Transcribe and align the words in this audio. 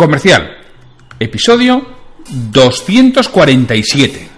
Comercial, 0.00 0.56
episodio 1.18 1.86
247. 2.30 4.28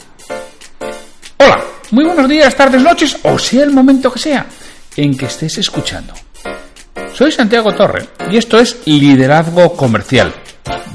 Hola, 1.38 1.64
muy 1.92 2.04
buenos 2.04 2.28
días, 2.28 2.56
tardes, 2.56 2.82
noches, 2.82 3.16
o 3.22 3.38
sea 3.38 3.62
el 3.62 3.70
momento 3.70 4.12
que 4.12 4.18
sea 4.18 4.44
en 4.96 5.16
que 5.16 5.26
estés 5.26 5.58
escuchando. 5.58 6.14
Soy 7.14 7.30
Santiago 7.30 7.72
Torre 7.74 8.08
y 8.28 8.38
esto 8.38 8.58
es 8.58 8.84
Liderazgo 8.86 9.76
Comercial. 9.76 10.34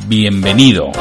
Bienvenido. 0.05 0.91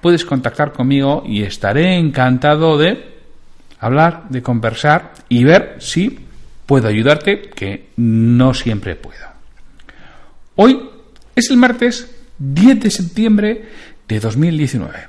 puedes 0.00 0.24
contactar 0.24 0.72
conmigo 0.72 1.22
y 1.26 1.42
estaré 1.42 1.98
encantado 1.98 2.78
de 2.78 3.17
hablar, 3.80 4.24
de 4.28 4.42
conversar 4.42 5.12
y 5.28 5.44
ver 5.44 5.76
si 5.78 6.26
puedo 6.66 6.88
ayudarte, 6.88 7.42
que 7.42 7.90
no 7.96 8.54
siempre 8.54 8.96
puedo. 8.96 9.26
Hoy 10.56 10.90
es 11.34 11.50
el 11.50 11.56
martes 11.56 12.14
10 12.38 12.80
de 12.80 12.90
septiembre 12.90 13.68
de 14.06 14.20
2019. 14.20 15.08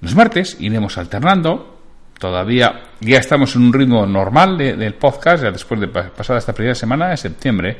Los 0.00 0.14
martes 0.14 0.56
iremos 0.60 0.98
alternando. 0.98 1.78
Todavía 2.18 2.90
ya 3.00 3.18
estamos 3.18 3.56
en 3.56 3.62
un 3.62 3.72
ritmo 3.72 4.06
normal 4.06 4.58
del 4.58 4.94
podcast, 4.94 5.44
ya 5.44 5.50
después 5.50 5.80
de 5.80 5.88
pasada 5.88 6.38
esta 6.38 6.52
primera 6.52 6.74
semana 6.74 7.08
de 7.08 7.16
septiembre. 7.16 7.76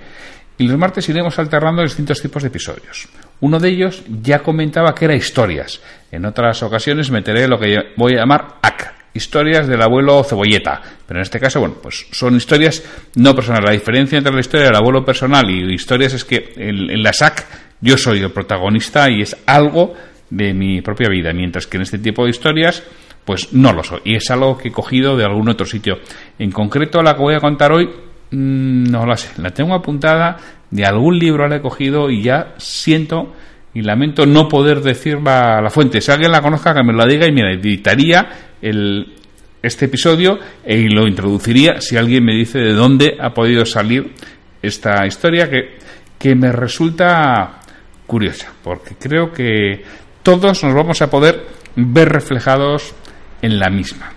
Y 0.59 0.69
los 0.69 0.79
martes 0.79 1.09
iremos 1.09 1.39
alternando 1.39 1.83
distintos 1.83 2.20
tipos 2.20 2.42
de 2.42 2.48
episodios. 2.48 3.09
Uno 3.41 3.59
de 3.59 3.69
ellos 3.69 4.05
ya 4.23 4.41
comentaba 4.41 4.95
que 4.95 5.07
era 5.07 5.14
historias. 5.14 5.81
En 6.11 6.25
otras 6.25 6.62
ocasiones 6.62 7.11
meteré 7.11 7.48
lo 7.48 7.59
que 7.59 7.77
voy 7.97 8.14
a 8.14 8.19
llamar 8.19 8.59
AC, 8.62 8.92
historias 9.14 9.66
del 9.66 9.82
abuelo 9.82 10.22
cebolleta. 10.24 10.80
Pero 11.06 11.18
en 11.18 11.22
este 11.22 11.38
caso, 11.38 11.60
bueno, 11.60 11.77
pues 11.82 12.06
son 12.10 12.36
historias 12.36 12.82
no 13.16 13.34
personales. 13.34 13.66
La 13.66 13.72
diferencia 13.72 14.18
entre 14.18 14.32
la 14.32 14.41
historia 14.41 14.66
del 14.66 14.77
abuelo 14.77 15.05
personal 15.05 15.48
y 15.50 15.74
historias 15.74 16.14
es 16.14 16.24
que 16.24 16.52
en, 16.56 17.02
la 17.02 17.12
SAC 17.12 17.46
yo 17.80 17.96
soy 17.96 18.20
el 18.20 18.30
protagonista 18.30 19.11
y 19.11 19.22
es 19.22 19.36
algo 19.46 19.95
de 20.30 20.55
mi 20.55 20.80
propia 20.80 21.08
vida, 21.11 21.33
mientras 21.33 21.67
que 21.67 21.77
en 21.77 21.83
este 21.83 21.98
tipo 21.98 22.24
de 22.24 22.30
historias, 22.30 22.83
pues 23.24 23.52
no 23.52 23.72
lo 23.72 23.83
soy. 23.83 24.01
Y 24.05 24.17
es 24.17 24.30
algo 24.30 24.56
que 24.56 24.68
he 24.68 24.72
cogido 24.72 25.17
de 25.17 25.24
algún 25.24 25.48
otro 25.48 25.67
sitio. 25.67 25.98
En 26.39 26.51
concreto, 26.51 27.02
la 27.02 27.14
que 27.14 27.20
voy 27.20 27.34
a 27.34 27.40
contar 27.40 27.72
hoy, 27.72 27.86
mm, 28.30 28.90
no 28.90 29.05
la 29.05 29.17
sé. 29.17 29.40
La 29.42 29.51
tengo 29.51 29.74
apuntada 29.74 30.36
de 30.70 30.86
algún 30.86 31.18
libro, 31.18 31.46
la 31.48 31.56
he 31.56 31.61
cogido 31.61 32.08
y 32.08 32.22
ya 32.22 32.55
siento 32.56 33.34
y 33.74 33.83
lamento 33.83 34.27
no 34.27 34.48
poder 34.48 34.80
decir 34.80 35.18
la, 35.22 35.60
la 35.60 35.70
fuente. 35.70 36.00
Si 36.00 36.10
alguien 36.10 36.33
la 36.33 36.42
conozca, 36.42 36.74
que 36.74 36.83
me 36.83 36.92
lo 36.92 37.05
diga 37.06 37.27
y 37.27 37.33
mira, 37.33 37.52
editaría 37.52 38.28
el, 38.60 39.14
este 39.62 39.86
episodio 39.86 40.38
y 40.66 40.88
lo 40.88 41.06
introduciría 41.06 41.80
si 41.80 41.96
alguien 41.96 42.24
me 42.24 42.34
dice 42.34 42.58
de 42.58 42.72
dónde 42.72 43.16
ha 43.20 43.30
podido 43.30 43.64
salir 43.64 44.12
esta 44.60 45.06
historia 45.06 45.48
que, 45.48 45.78
que 46.18 46.34
me 46.34 46.52
resulta 46.52 47.60
curiosa, 48.06 48.52
porque 48.62 48.96
creo 48.96 49.33
que 49.33 49.83
todos 50.22 50.62
nos 50.64 50.74
vamos 50.74 51.00
a 51.00 51.08
poder 51.08 51.46
ver 51.77 52.08
reflejados 52.08 52.94
en 53.40 53.58
la 53.58 53.70
misma. 53.70 54.12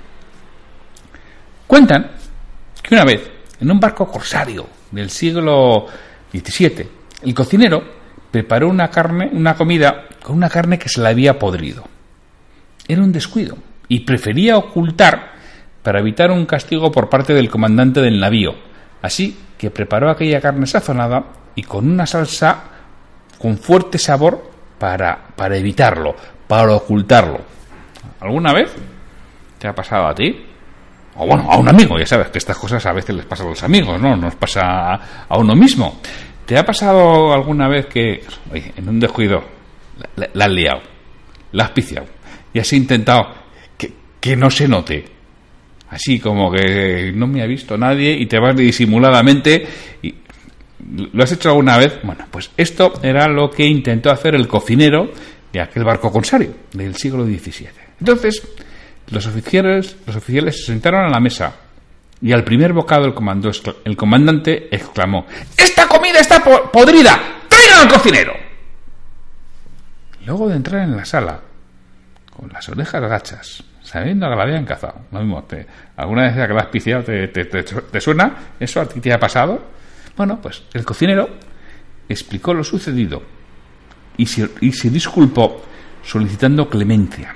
Cuentan 1.68 2.12
que 2.82 2.94
una 2.94 3.06
vez, 3.06 3.32
en 3.60 3.72
un 3.72 3.80
barco 3.80 4.08
corsario 4.08 4.68
del 4.92 5.10
siglo 5.10 5.86
XVII, 6.32 6.88
el 7.24 7.34
cocinero 7.34 8.05
preparó 8.32 8.70
una 8.70 8.90
carne, 8.90 9.30
una 9.32 9.56
comida 9.56 10.06
con 10.24 10.36
una 10.36 10.50
carne 10.50 10.80
que 10.80 10.90
se 10.90 11.02
le 11.02 11.10
había 11.10 11.40
podrido. 11.40 11.84
Era 12.88 13.02
un 13.02 13.12
descuido 13.12 13.58
y 13.88 14.02
prefería 14.02 14.58
ocultar 14.58 15.34
para 15.84 16.00
evitar 16.00 16.32
un 16.32 16.46
castigo 16.46 16.92
por 16.92 17.10
parte 17.10 17.34
del 17.34 17.50
comandante 17.50 18.02
del 18.02 18.20
navío. 18.20 18.56
Así 19.02 19.38
que 19.58 19.72
preparó 19.72 20.10
aquella 20.10 20.42
carne 20.42 20.66
sazonada 20.66 21.24
y 21.56 21.64
con 21.64 21.88
una 21.90 22.06
salsa 22.06 22.64
con 23.38 23.58
fuerte 23.58 23.98
sabor 23.98 24.52
para, 24.80 25.28
para 25.36 25.58
evitarlo, 25.58 26.16
para 26.48 26.74
ocultarlo. 26.74 27.40
¿Alguna 28.20 28.54
vez 28.54 28.74
te 29.60 29.68
ha 29.68 29.76
pasado 29.76 30.08
a 30.08 30.16
ti? 30.16 30.46
O 31.18 31.26
bueno, 31.26 31.50
a 31.50 31.58
un 31.58 31.68
amigo, 31.70 31.98
ya 31.98 32.06
sabes 32.06 32.28
que 32.28 32.40
estas 32.40 32.58
cosas 32.58 32.86
a 32.86 32.92
veces 32.92 33.16
les 33.16 33.26
pasan 33.26 33.48
a 33.48 33.50
los 33.52 33.64
amigos, 33.64 34.02
¿no? 34.02 34.18
Nos 34.18 34.36
pasa 34.36 35.26
a 35.30 35.38
uno 35.38 35.56
mismo. 35.56 36.02
¿Te 36.46 36.58
ha 36.58 36.66
pasado 36.66 37.34
alguna 37.34 37.68
vez 37.68 37.88
que 37.88 38.24
en 38.54 38.90
un 38.90 39.00
descuido 39.00 39.44
la, 40.16 40.46
has 40.46 40.52
liado, 40.52 40.82
la 41.52 41.66
has 41.66 41.72
piciado 41.72 42.08
y 42.54 42.60
has 42.60 42.72
intentado 42.74 43.46
que 44.26 44.36
no 44.36 44.50
se 44.50 44.68
note. 44.68 45.06
Así 45.90 46.20
como 46.20 46.52
que 46.52 47.12
no 47.14 47.28
me 47.28 47.44
ha 47.44 47.46
visto 47.46 47.78
nadie 47.78 48.12
y 48.20 48.26
te 48.26 48.40
vas 48.40 48.56
disimuladamente 48.56 49.68
y 50.02 50.16
¿Lo 51.14 51.24
has 51.24 51.32
hecho 51.32 51.50
alguna 51.50 51.78
vez? 51.78 52.00
Bueno, 52.04 52.26
pues 52.30 52.52
esto 52.58 52.94
era 53.02 53.28
lo 53.28 53.50
que 53.50 53.66
intentó 53.66 54.12
hacer 54.12 54.36
el 54.36 54.48
cocinero 54.48 55.12
de 55.52 55.62
aquel 55.62 55.84
barco 55.84 56.12
corsario 56.12 56.54
del 56.74 56.96
siglo 56.96 57.26
XVII. 57.26 57.70
Entonces, 58.00 58.48
los 59.10 59.26
oficiales, 59.26 59.96
los 60.06 60.16
oficiales 60.16 60.60
se 60.60 60.66
sentaron 60.66 61.06
a 61.06 61.10
la 61.10 61.20
mesa 61.20 61.56
y 62.22 62.32
al 62.32 62.44
primer 62.44 62.74
bocado 62.74 63.06
el, 63.06 63.14
el 63.84 63.98
comandante 63.98 64.68
exclamó: 64.76 65.26
¡Esta 65.58 65.88
comida 65.88 66.20
está 66.20 66.44
podrida! 66.44 67.20
¡Traigan 67.48 67.80
al 67.82 67.88
cocinero! 67.88 68.34
Luego 70.26 70.50
de 70.50 70.56
entrar 70.56 70.84
en 70.84 70.98
la 70.98 71.06
sala, 71.06 71.40
con 72.36 72.50
las 72.52 72.68
orejas 72.68 73.02
gachas, 73.02 73.64
sabiendo 73.84 74.28
que 74.30 74.36
la 74.36 74.44
habían 74.44 74.66
cazado. 74.66 75.02
Lo 75.12 75.20
mismo, 75.20 75.44
te, 75.44 75.68
¿alguna 75.96 76.24
vez 76.24 76.34
que 76.34 76.54
la 76.54 76.62
has 76.62 76.68
piciado 76.68 77.04
te, 77.04 77.28
te, 77.28 78.02
suena? 78.02 78.36
¿Eso 78.60 78.82
a 78.82 78.86
ti 78.88 79.00
te 79.00 79.14
ha 79.14 79.20
pasado? 79.20 79.64
Bueno, 80.18 80.40
pues 80.42 80.64
el 80.74 80.84
cocinero 80.84 81.30
explicó 82.10 82.54
lo 82.54 82.64
sucedido 82.64 83.22
y 84.18 84.26
se, 84.26 84.50
y 84.62 84.72
se 84.72 84.90
disculpó 84.90 85.64
solicitando 86.04 86.70
clemencia, 86.70 87.36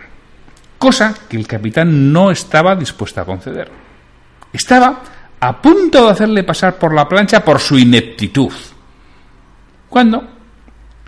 cosa 0.77 1.13
que 1.27 1.37
el 1.37 1.47
capitán 1.47 2.11
no 2.11 2.31
estaba 2.31 2.75
dispuesto 2.75 3.21
a 3.21 3.25
conceder. 3.25 3.69
Estaba 4.51 5.03
a 5.39 5.61
punto 5.61 6.05
de 6.05 6.11
hacerle 6.11 6.43
pasar 6.43 6.77
por 6.77 6.93
la 6.93 7.07
plancha 7.07 7.43
por 7.43 7.59
su 7.59 7.77
ineptitud. 7.77 8.51
Cuando 9.87 10.27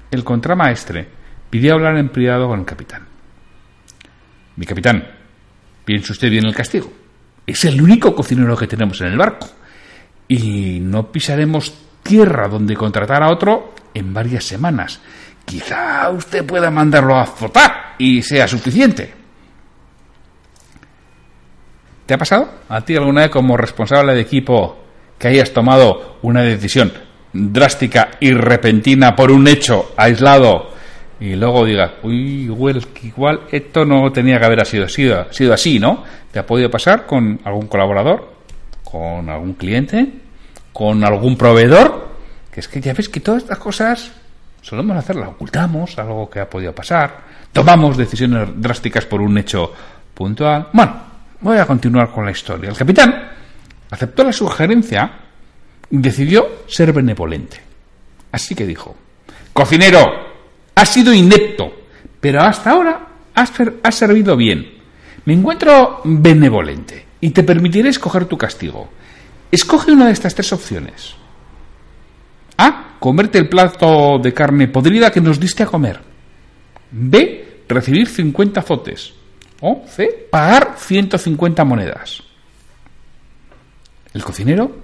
el 0.10 0.24
contramaestre 0.24 1.08
pidió 1.50 1.74
hablar 1.74 1.98
en 1.98 2.10
privado 2.10 2.48
con 2.48 2.60
el 2.60 2.66
capitán. 2.66 3.08
Mi 4.56 4.66
capitán, 4.66 5.06
Piense 5.86 6.12
usted 6.12 6.30
bien 6.30 6.46
el 6.46 6.56
castigo. 6.56 6.92
Es 7.46 7.66
el 7.66 7.82
único 7.82 8.16
cocinero 8.16 8.56
que 8.56 8.68
tenemos 8.68 9.02
en 9.02 9.08
el 9.08 9.18
barco. 9.18 9.48
Y 10.28 10.80
no 10.80 11.12
pisaremos 11.12 11.74
tierra 12.04 12.48
donde 12.48 12.76
contratar 12.76 13.24
a 13.24 13.30
otro 13.30 13.74
en 13.94 14.14
varias 14.14 14.46
semanas. 14.46 15.02
Quizá 15.44 16.10
usted 16.12 16.46
pueda 16.46 16.70
mandarlo 16.70 17.16
a 17.16 17.24
azotar 17.24 17.96
y 17.98 18.22
sea 18.22 18.48
suficiente. 18.48 19.21
¿Te 22.12 22.16
ha 22.16 22.18
pasado 22.18 22.50
a 22.68 22.82
ti 22.82 22.94
alguna 22.98 23.22
vez 23.22 23.30
como 23.30 23.56
responsable 23.56 24.14
de 24.14 24.20
equipo 24.20 24.78
que 25.18 25.30
hayas 25.30 25.54
tomado 25.54 26.18
una 26.24 26.42
decisión 26.42 26.92
drástica 27.32 28.10
y 28.20 28.34
repentina 28.34 29.16
por 29.16 29.32
un 29.32 29.48
hecho 29.48 29.94
aislado 29.96 30.72
y 31.22 31.36
luego 31.38 31.64
digas, 31.64 31.92
uy, 32.04 32.42
igual, 32.42 32.86
igual 33.02 33.40
esto 33.50 33.86
no 33.86 34.12
tenía 34.12 34.40
que 34.40 34.46
haber 34.46 34.66
sido, 34.66 34.90
sido, 34.90 35.32
sido 35.32 35.54
así, 35.54 35.80
¿no? 35.80 36.04
¿Te 36.30 36.40
ha 36.40 36.46
podido 36.46 36.70
pasar 36.70 37.06
con 37.06 37.40
algún 37.46 37.68
colaborador? 37.68 38.34
con 38.84 39.30
algún 39.30 39.54
cliente, 39.54 40.12
con 40.74 41.06
algún 41.06 41.38
proveedor, 41.38 42.10
que 42.52 42.60
es 42.60 42.68
que 42.68 42.82
ya 42.82 42.94
ves 42.94 43.08
que 43.08 43.22
todas 43.22 43.44
estas 43.44 43.58
cosas 43.58 44.12
solemos 44.62 44.98
hacerlas, 44.98 45.30
ocultamos 45.30 45.98
algo 45.98 46.30
que 46.30 46.42
ha 46.42 46.50
podido 46.50 46.76
pasar, 46.76 47.22
tomamos 47.54 47.96
decisiones 47.96 48.50
drásticas 48.54 49.06
por 49.06 49.22
un 49.22 49.38
hecho 49.38 49.72
puntual. 50.14 50.68
Bueno, 50.74 51.11
voy 51.42 51.58
a 51.58 51.66
continuar 51.66 52.12
con 52.12 52.26
la 52.26 52.32
historia. 52.32 52.70
El 52.70 52.78
capitán 52.78 53.30
aceptó 53.90 54.24
la 54.24 54.32
sugerencia 54.32 55.12
y 55.90 55.98
decidió 55.98 56.64
ser 56.68 56.94
benevolente. 56.94 57.62
Así 58.32 58.56
que 58.56 58.66
dijo, 58.66 58.96
cocinero, 59.52 60.06
has 60.76 60.90
sido 60.90 61.14
inepto, 61.14 61.74
pero 62.20 62.42
hasta 62.42 62.72
ahora 62.72 63.08
has, 63.36 63.52
has 63.84 63.96
servido 63.96 64.38
bien. 64.38 64.80
Me 65.26 65.34
encuentro 65.34 66.02
benevolente 66.04 67.06
y 67.20 67.32
te 67.32 67.44
permitiré 67.44 67.90
escoger 67.90 68.26
tu 68.26 68.38
castigo. 68.38 68.90
Escoge 69.52 69.92
una 69.92 70.08
de 70.08 70.14
estas 70.14 70.34
tres 70.34 70.54
opciones. 70.54 71.16
A. 72.58 72.98
Comerte 73.00 73.40
el 73.40 73.50
plato 73.50 74.20
de 74.20 74.34
carne 74.34 74.68
podrida 74.68 75.12
que 75.12 75.22
nos 75.22 75.40
diste 75.40 75.64
a 75.64 75.66
comer. 75.66 76.00
B. 76.92 77.64
Recibir 77.68 78.08
50 78.08 78.60
azotes. 78.60 79.14
O 79.62 79.84
C. 79.88 80.28
Pagar 80.30 80.76
150 80.78 81.64
monedas. 81.64 82.24
El 84.14 84.24
cocinero, 84.24 84.76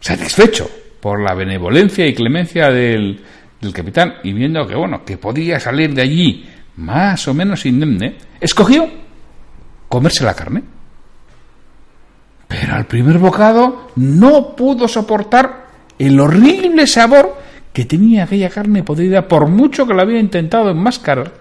satisfecho 0.00 0.70
por 1.00 1.20
la 1.20 1.34
benevolencia 1.34 2.06
y 2.06 2.14
clemencia 2.14 2.70
del, 2.70 3.24
del 3.60 3.72
capitán 3.72 4.14
y 4.22 4.32
viendo 4.32 4.66
que 4.66 4.76
bueno, 4.76 5.04
que 5.04 5.18
podía 5.18 5.58
salir 5.58 5.94
de 5.94 6.02
allí 6.02 6.48
más 6.76 7.26
o 7.26 7.34
menos 7.34 7.66
indemne, 7.66 8.16
escogió 8.40 8.88
comerse 9.88 10.24
la 10.24 10.34
carne. 10.34 10.62
Pero 12.48 12.74
al 12.74 12.86
primer 12.86 13.18
bocado 13.18 13.90
no 13.96 14.54
pudo 14.54 14.86
soportar 14.86 15.66
el 15.98 16.20
horrible 16.20 16.86
sabor 16.86 17.36
que 17.72 17.84
tenía 17.84 18.24
aquella 18.24 18.50
carne 18.50 18.82
podrida, 18.82 19.26
por 19.26 19.48
mucho 19.48 19.86
que 19.86 19.94
lo 19.94 20.02
había 20.02 20.20
intentado 20.20 20.70
enmascarar, 20.70 21.32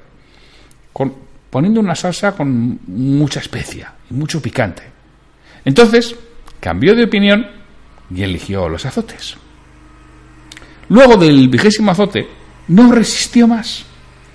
con, 0.94 1.14
poniendo 1.52 1.80
una 1.80 1.94
salsa 1.94 2.32
con 2.32 2.80
mucha 2.88 3.40
especia 3.40 3.94
y 4.10 4.16
mucho 4.16 4.42
picante. 4.42 4.82
Entonces, 5.64 6.16
cambió 6.60 6.96
de 6.96 7.04
opinión 7.04 7.46
y 8.10 8.24
eligió 8.24 8.68
los 8.68 8.86
azotes. 8.88 9.38
Luego 10.90 11.18
del 11.18 11.48
vigésimo 11.50 11.92
azote, 11.92 12.28
no 12.70 12.92
resistió 12.92 13.48
más. 13.48 13.86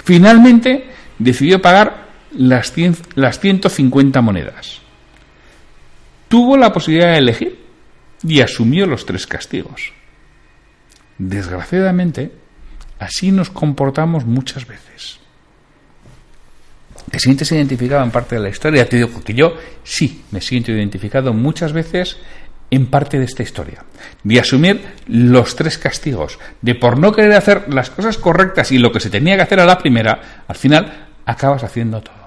Finalmente, 0.05 0.91
decidió 1.19 1.61
pagar 1.61 2.07
las, 2.33 2.73
las 3.17 3.41
150 3.41 4.21
monedas 4.21 4.87
tuvo 6.29 6.57
la 6.57 6.73
posibilidad 6.73 7.13
de 7.13 7.19
elegir 7.19 7.65
y 8.23 8.41
asumió 8.41 8.87
los 8.87 9.07
tres 9.07 9.27
castigos. 9.27 9.93
Desgraciadamente, 11.19 12.33
así 12.99 13.33
nos 13.33 13.51
comportamos 13.51 14.27
muchas 14.27 14.67
veces. 14.67 15.21
¿Te 17.11 17.19
sientes 17.19 17.51
identificado 17.53 18.03
en 18.03 18.11
parte 18.11 18.35
de 18.35 18.43
la 18.43 18.49
historia? 18.49 18.89
Te 18.89 18.97
digo 18.97 19.23
que 19.23 19.35
yo 19.35 19.55
sí 19.85 20.25
me 20.33 20.41
siento 20.41 20.73
identificado 20.73 21.33
muchas 21.33 21.73
veces 21.73 22.17
en 22.71 22.87
parte 22.87 23.19
de 23.19 23.25
esta 23.25 23.43
historia. 23.43 23.85
De 24.25 24.41
asumir 24.41 24.83
los 25.07 25.55
tres 25.55 25.79
castigos, 25.79 26.39
de 26.63 26.75
por 26.75 26.99
no 26.99 27.13
querer 27.13 27.35
hacer 27.35 27.73
las 27.73 27.91
cosas 27.91 28.19
correctas 28.19 28.73
y 28.73 28.79
lo 28.79 28.91
que 28.91 29.01
se 29.01 29.11
tenía 29.11 29.37
que 29.37 29.43
hacer 29.43 29.61
a 29.61 29.67
la 29.67 29.79
primera, 29.79 30.43
al 30.49 30.57
final 30.57 31.09
acabas 31.25 31.63
haciendo 31.63 32.01
todo. 32.01 32.27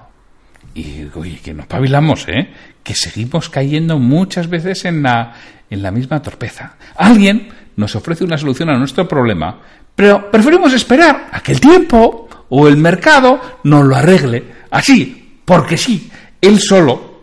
Y 0.74 1.06
oye, 1.14 1.40
que 1.42 1.52
nos 1.52 1.66
pavilamos, 1.66 2.26
¿eh? 2.28 2.50
Que 2.82 2.94
seguimos 2.94 3.50
cayendo 3.50 3.98
muchas 3.98 4.48
veces 4.48 4.84
en 4.84 5.02
la, 5.02 5.34
en 5.68 5.82
la 5.82 5.90
misma 5.90 6.22
torpeza. 6.22 6.76
Alguien 6.96 7.48
nos 7.76 7.96
ofrece 7.96 8.24
una 8.24 8.38
solución 8.38 8.70
a 8.70 8.78
nuestro 8.78 9.06
problema, 9.06 9.60
pero 9.94 10.30
preferimos 10.30 10.72
esperar 10.72 11.28
a 11.32 11.40
que 11.42 11.52
el 11.52 11.60
tiempo 11.60 12.29
o 12.50 12.68
el 12.68 12.76
mercado 12.76 13.40
nos 13.64 13.84
lo 13.84 13.96
arregle. 13.96 14.44
Así, 14.70 15.40
porque 15.44 15.76
sí, 15.76 16.10
él 16.40 16.60
solo. 16.60 17.22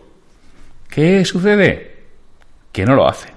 ¿Qué 0.88 1.24
sucede? 1.24 2.06
Que 2.72 2.84
no 2.84 2.94
lo 2.94 3.08
hace. 3.08 3.28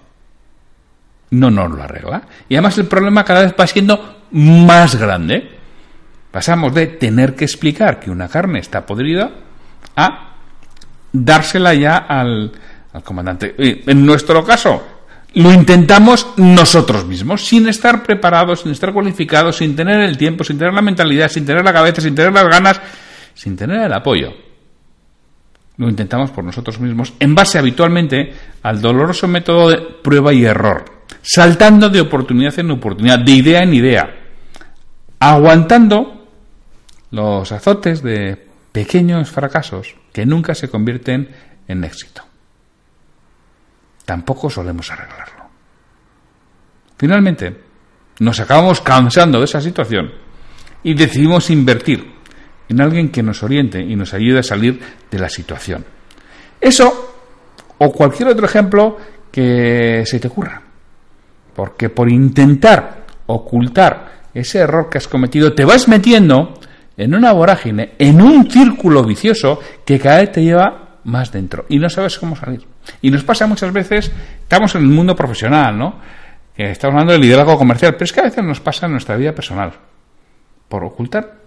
No 1.31 1.51
nos 1.51 1.71
lo 1.71 1.83
arregla. 1.83 2.23
Y 2.49 2.55
además 2.55 2.77
el 2.77 2.87
problema 2.87 3.23
cada 3.23 3.43
vez 3.43 3.53
va 3.59 3.67
siendo 3.67 4.23
más 4.31 4.95
grande. 4.95 5.49
Pasamos 6.31 6.73
de 6.73 6.87
tener 6.87 7.35
que 7.35 7.45
explicar 7.45 7.99
que 7.99 8.09
una 8.09 8.27
carne 8.27 8.59
está 8.59 8.85
podrida 8.85 9.31
a 9.95 10.35
dársela 11.11 11.73
ya 11.73 11.97
al, 11.97 12.51
comandante. 13.03 13.53
En 13.57 14.05
nuestro 14.05 14.43
caso, 14.43 14.81
lo 15.33 15.53
intentamos 15.53 16.27
nosotros 16.37 17.05
mismos, 17.05 17.45
sin 17.45 17.67
estar 17.67 18.03
preparados, 18.03 18.61
sin 18.61 18.71
estar 18.71 18.91
cualificados, 18.91 19.57
sin 19.57 19.75
tener 19.75 20.01
el 20.01 20.17
tiempo, 20.17 20.43
sin 20.43 20.57
tener 20.57 20.73
la 20.73 20.81
mentalidad, 20.81 21.29
sin 21.29 21.45
tener 21.45 21.63
la 21.63 21.71
cabeza, 21.71 22.01
sin 22.01 22.15
tener 22.15 22.33
las 22.33 22.47
ganas, 22.47 22.81
sin 23.33 23.55
tener 23.55 23.81
el 23.81 23.93
apoyo. 23.93 24.33
Lo 25.77 25.89
intentamos 25.89 26.31
por 26.31 26.43
nosotros 26.43 26.79
mismos, 26.79 27.13
en 27.19 27.33
base 27.33 27.57
habitualmente 27.57 28.33
al 28.61 28.81
doloroso 28.81 29.27
método 29.27 29.69
de 29.69 29.77
prueba 29.77 30.33
y 30.33 30.43
error, 30.43 31.05
saltando 31.21 31.89
de 31.89 32.01
oportunidad 32.01 32.59
en 32.59 32.71
oportunidad, 32.71 33.19
de 33.19 33.31
idea 33.31 33.63
en 33.63 33.73
idea, 33.73 34.15
aguantando 35.19 36.27
los 37.11 37.51
azotes 37.51 38.03
de 38.03 38.47
pequeños 38.71 39.31
fracasos 39.31 39.95
que 40.11 40.25
nunca 40.25 40.55
se 40.55 40.69
convierten 40.69 41.29
en 41.67 41.83
éxito. 41.83 42.30
Tampoco 44.05 44.49
solemos 44.49 44.89
arreglarlo. 44.91 45.45
Finalmente, 46.97 47.61
nos 48.19 48.39
acabamos 48.39 48.81
cansando 48.81 49.39
de 49.39 49.45
esa 49.45 49.61
situación 49.61 50.11
y 50.83 50.93
decidimos 50.93 51.49
invertir 51.49 52.11
en 52.69 52.81
alguien 52.81 53.09
que 53.09 53.23
nos 53.23 53.43
oriente 53.43 53.81
y 53.81 53.95
nos 53.95 54.13
ayude 54.13 54.39
a 54.39 54.43
salir 54.43 54.79
de 55.09 55.19
la 55.19 55.29
situación. 55.29 55.83
Eso 56.59 57.15
o 57.79 57.91
cualquier 57.91 58.29
otro 58.29 58.45
ejemplo 58.45 58.97
que 59.31 60.03
se 60.05 60.19
te 60.19 60.27
ocurra. 60.27 60.61
Porque 61.55 61.89
por 61.89 62.09
intentar 62.09 63.05
ocultar 63.25 64.21
ese 64.33 64.59
error 64.59 64.89
que 64.89 64.99
has 64.99 65.07
cometido, 65.07 65.53
te 65.53 65.65
vas 65.65 65.87
metiendo 65.87 66.53
en 66.95 67.15
una 67.15 67.33
vorágine, 67.33 67.93
en 67.97 68.21
un 68.21 68.49
círculo 68.49 69.03
vicioso 69.03 69.59
que 69.83 69.99
cada 69.99 70.19
vez 70.19 70.31
te 70.31 70.43
lleva 70.43 70.99
más 71.03 71.31
dentro 71.31 71.65
y 71.69 71.79
no 71.79 71.89
sabes 71.89 72.19
cómo 72.19 72.35
salir. 72.35 72.70
Y 73.01 73.11
nos 73.11 73.23
pasa 73.23 73.47
muchas 73.47 73.71
veces, 73.71 74.11
estamos 74.41 74.75
en 74.75 74.81
el 74.81 74.87
mundo 74.87 75.15
profesional, 75.15 75.77
¿no? 75.77 75.99
estamos 76.55 76.93
hablando 76.93 77.13
del 77.13 77.21
liderazgo 77.21 77.57
comercial, 77.57 77.93
pero 77.93 78.05
es 78.05 78.13
que 78.13 78.19
a 78.19 78.23
veces 78.23 78.43
nos 78.43 78.59
pasa 78.59 78.85
en 78.85 78.91
nuestra 78.91 79.15
vida 79.15 79.33
personal. 79.33 79.71
Por 80.67 80.83
ocultar 80.83 81.41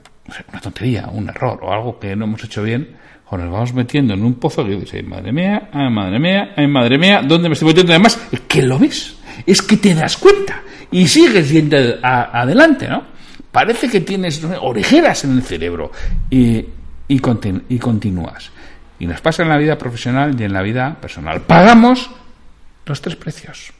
una 0.49 0.61
tontería, 0.61 1.09
un 1.12 1.29
error 1.29 1.61
o 1.62 1.73
algo 1.73 1.99
que 1.99 2.17
no 2.17 2.25
hemos 2.25 2.43
hecho 2.45 2.62
bien, 2.62 2.97
o 3.29 3.37
nos 3.37 3.50
vamos 3.50 3.75
metiendo 3.75 4.14
en 4.14 4.25
un 4.25 4.35
pozo 4.35 4.64
que 4.64 4.76
dice, 4.76 5.03
madre 5.03 5.33
mía, 5.33 5.69
ay, 5.73 5.91
madre 5.91 6.19
mía, 6.19 6.55
ay, 6.57 6.67
madre 6.67 6.99
mía, 6.99 7.23
¿dónde 7.26 7.49
me 7.49 7.55
estoy 7.55 7.69
metiendo? 7.69 7.93
Además, 7.93 8.21
es 8.33 8.41
que 8.41 8.62
lo 8.62 8.79
ves, 8.79 9.17
es 9.47 9.62
que 9.62 9.76
te 9.76 9.95
das 9.95 10.17
cuenta 10.17 10.62
y 10.91 11.07
sigues 11.07 11.50
yendo 11.50 11.76
adelante, 12.03 12.88
¿no? 12.88 13.14
Parece 13.50 13.88
que 13.88 14.00
tienes 14.00 14.43
orejeras 14.61 15.25
en 15.25 15.33
el 15.37 15.43
cerebro 15.43 15.93
y, 16.29 16.64
y, 17.07 17.19
continúas. 17.21 18.50
Y 19.05 19.07
nos 19.07 19.21
pasa 19.21 19.43
en 19.43 19.51
la 19.51 19.59
vida 19.59 19.77
profesional 19.77 20.35
y 20.41 20.45
en 20.45 20.55
la 20.55 20.63
vida 20.63 20.97
personal. 20.99 21.43
Pagamos 21.43 22.09
los 22.87 23.03
tres 23.03 23.17
precios. 23.17 23.71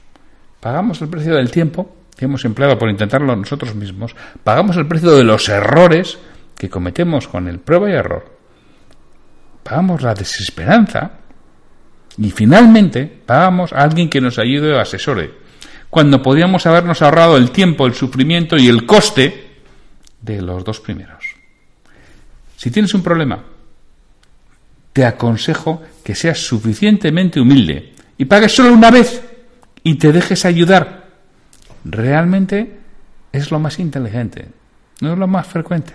Pagamos 0.61 1.01
el 1.01 1.09
precio 1.09 1.35
del 1.37 1.51
tiempo 1.51 1.97
que 2.15 2.27
hemos 2.27 2.45
empleado 2.45 2.79
por 2.79 2.91
intentarlo 2.91 3.35
nosotros 3.35 3.75
mismos. 3.75 4.15
Pagamos 4.45 4.77
el 4.77 4.87
precio 4.87 5.13
de 5.13 5.25
los 5.25 5.49
errores 5.49 6.19
que 6.59 6.69
cometemos 6.69 7.27
con 7.27 7.49
el 7.49 7.59
prueba 7.59 7.89
y 7.89 7.95
error. 7.95 8.37
Pagamos 9.63 10.03
la 10.03 10.13
desesperanza. 10.13 11.13
Y 12.19 12.31
finalmente 12.31 13.07
pagamos 13.25 13.73
a 13.73 13.79
alguien 13.79 14.11
que 14.11 14.21
nos 14.21 14.39
ayude 14.39 14.75
o 14.75 14.79
asesore. 14.79 15.31
Cuando 15.89 16.21
podíamos 16.21 16.67
habernos 16.67 17.01
ahorrado 17.01 17.39
el 17.39 17.51
tiempo, 17.51 17.87
el 17.87 17.95
sufrimiento 17.95 18.59
y 18.59 18.69
el 18.69 18.85
coste 18.85 19.63
de 20.21 20.43
los 20.43 20.63
dos 20.65 20.81
primeros. 20.81 21.25
Si 22.59 22.71
tienes 22.71 22.93
un 22.93 23.03
problema, 23.03 23.54
te 24.95 25.05
aconsejo 25.05 25.83
que 26.03 26.15
seas 26.15 26.39
suficientemente 26.39 27.41
humilde 27.41 27.93
y 28.17 28.25
pagues 28.25 28.55
solo 28.55 28.73
una 28.73 28.91
vez 28.91 29.23
y 29.83 29.97
te 29.97 30.13
dejes 30.13 30.45
ayudar. 30.47 31.09
Realmente 31.85 32.79
es 33.33 33.51
lo 33.51 33.59
más 33.59 33.79
inteligente. 33.81 34.47
No 35.01 35.13
es 35.13 35.19
lo 35.19 35.27
más 35.27 35.49
frecuente, 35.49 35.93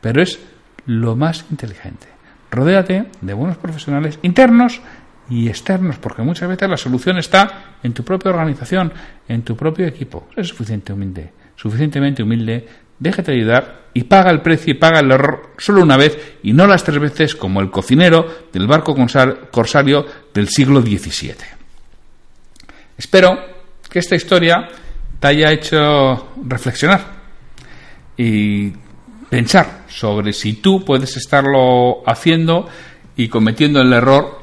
pero 0.00 0.22
es 0.22 0.38
lo 0.86 1.14
más 1.14 1.44
inteligente. 1.50 2.06
Rodéate 2.50 3.06
de 3.20 3.34
buenos 3.34 3.58
profesionales 3.58 4.18
internos 4.22 4.80
y 5.28 5.48
externos, 5.48 5.98
porque 5.98 6.22
muchas 6.22 6.48
veces 6.48 6.68
la 6.68 6.76
solución 6.78 7.18
está 7.18 7.76
en 7.82 7.92
tu 7.92 8.04
propia 8.04 8.30
organización, 8.30 8.92
en 9.28 9.42
tu 9.42 9.54
propio 9.54 9.86
equipo. 9.86 10.28
Es 10.34 10.48
suficiente 10.48 10.94
humilde, 10.94 11.32
suficientemente 11.56 12.22
humilde 12.22 12.66
déjate 12.98 13.32
ayudar 13.32 13.84
y 13.94 14.04
paga 14.04 14.30
el 14.30 14.42
precio 14.42 14.72
y 14.72 14.76
paga 14.76 15.00
el 15.00 15.10
error 15.10 15.54
solo 15.56 15.82
una 15.82 15.96
vez 15.96 16.36
y 16.42 16.52
no 16.52 16.66
las 16.66 16.82
tres 16.82 16.98
veces 16.98 17.36
como 17.36 17.60
el 17.60 17.70
cocinero 17.70 18.26
del 18.52 18.66
barco 18.66 18.94
corsario 19.50 20.06
del 20.34 20.48
siglo 20.48 20.80
XVII. 20.82 21.34
Espero 22.98 23.38
que 23.88 24.00
esta 24.00 24.16
historia 24.16 24.68
te 25.20 25.28
haya 25.28 25.52
hecho 25.52 26.32
reflexionar 26.44 27.00
y 28.16 28.72
pensar 29.30 29.84
sobre 29.88 30.32
si 30.32 30.54
tú 30.54 30.84
puedes 30.84 31.16
estarlo 31.16 32.02
haciendo 32.06 32.68
y 33.16 33.28
cometiendo 33.28 33.80
el 33.80 33.92
error 33.92 34.42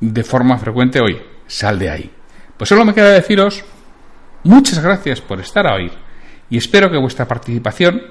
de 0.00 0.24
forma 0.24 0.58
frecuente 0.58 1.00
hoy. 1.00 1.20
Sal 1.46 1.78
de 1.78 1.90
ahí. 1.90 2.10
Pues 2.56 2.68
solo 2.68 2.84
me 2.84 2.94
queda 2.94 3.10
deciros 3.10 3.64
muchas 4.44 4.82
gracias 4.82 5.20
por 5.20 5.40
estar 5.40 5.66
hoy 5.66 5.90
y 6.50 6.58
espero 6.58 6.90
que 6.90 6.98
vuestra 6.98 7.26
participación 7.26 8.02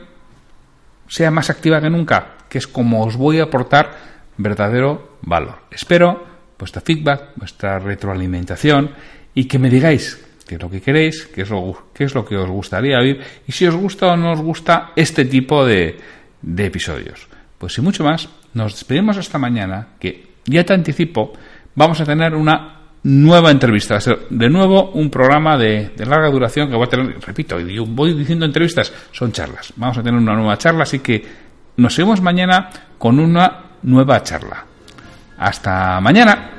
sea 1.07 1.29
más 1.29 1.49
activa 1.49 1.81
que 1.81 1.89
nunca, 1.89 2.37
que 2.47 2.57
es 2.57 2.67
como 2.67 3.03
os 3.03 3.17
voy 3.17 3.39
a 3.39 3.43
aportar 3.43 3.91
verdadero 4.37 5.17
valor. 5.21 5.59
Espero 5.69 6.25
vuestra 6.57 6.81
feedback, 6.81 7.31
vuestra 7.35 7.79
retroalimentación 7.79 8.91
y 9.33 9.45
que 9.45 9.59
me 9.59 9.69
digáis 9.69 10.25
qué 10.47 10.55
es 10.55 10.61
lo 10.61 10.69
que 10.69 10.81
queréis, 10.81 11.27
qué 11.27 11.41
es 11.41 11.49
lo, 11.49 11.89
qué 11.93 12.05
es 12.05 12.15
lo 12.15 12.25
que 12.25 12.37
os 12.37 12.49
gustaría 12.49 12.99
oír 12.99 13.21
y 13.47 13.51
si 13.51 13.67
os 13.67 13.75
gusta 13.75 14.07
o 14.07 14.17
no 14.17 14.31
os 14.31 14.41
gusta 14.41 14.91
este 14.95 15.25
tipo 15.25 15.65
de, 15.65 15.97
de 16.41 16.65
episodios. 16.65 17.27
Pues 17.57 17.73
sin 17.73 17.83
mucho 17.83 18.03
más, 18.03 18.29
nos 18.53 18.73
despedimos 18.73 19.17
hasta 19.17 19.37
mañana, 19.37 19.89
que 19.99 20.27
ya 20.45 20.63
te 20.63 20.73
anticipo, 20.73 21.33
vamos 21.75 21.99
a 22.01 22.05
tener 22.05 22.33
una 22.33 22.78
nueva 23.03 23.51
entrevista. 23.51 23.95
Va 23.95 24.19
de 24.29 24.49
nuevo 24.49 24.91
un 24.91 25.09
programa 25.09 25.57
de, 25.57 25.91
larga 25.97 26.29
duración 26.29 26.69
que 26.69 26.75
voy 26.75 26.85
a 26.87 26.89
tener, 26.89 27.19
repito, 27.19 27.57
voy 27.87 28.13
diciendo 28.13 28.45
entrevistas, 28.45 28.91
son 29.11 29.31
charlas. 29.31 29.73
Vamos 29.75 29.97
a 29.97 30.03
tener 30.03 30.19
una 30.19 30.35
nueva 30.35 30.57
charla, 30.57 30.83
así 30.83 30.99
que 30.99 31.23
nos 31.77 31.95
vemos 31.97 32.21
mañana 32.21 32.69
con 32.97 33.19
una 33.19 33.63
nueva 33.83 34.21
charla. 34.23 34.65
Hasta 35.37 36.01
mañana. 36.01 36.58